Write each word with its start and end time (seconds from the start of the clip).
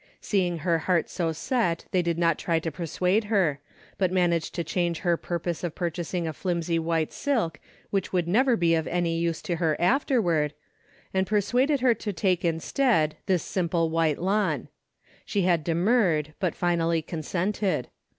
Seeing 0.19 0.57
her 0.57 0.79
heart 0.79 1.11
so 1.11 1.31
set 1.31 1.85
they 1.91 2.01
did 2.01 2.17
not 2.17 2.39
try 2.39 2.57
to 2.57 2.71
persuade 2.71 3.25
her, 3.25 3.59
but 3.99 4.11
managed 4.11 4.55
to 4.55 4.63
change 4.63 5.01
her 5.01 5.15
purpose 5.15 5.63
of 5.63 5.75
pur 5.75 5.91
chasing 5.91 6.27
a 6.27 6.33
flimsy 6.33 6.79
white 6.79 7.13
silk 7.13 7.59
which 7.91 8.11
would 8.11 8.27
never 8.27 8.57
be 8.57 8.73
of 8.73 8.87
any 8.87 9.19
use 9.19 9.43
to 9.43 9.57
her 9.57 9.77
afterward, 9.79 10.55
and 11.13 11.27
persuaded 11.27 11.81
her 11.81 11.93
to 11.93 12.11
take 12.13 12.43
instead 12.43 13.17
this 13.27 13.43
simple 13.43 13.91
white 13.91 14.17
lawn. 14.17 14.69
She 15.23 15.43
had 15.43 15.63
demurred, 15.63 16.33
but 16.39 16.55
finally 16.55 17.03
consented. 17.03 17.87